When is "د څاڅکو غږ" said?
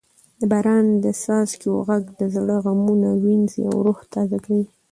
1.03-2.03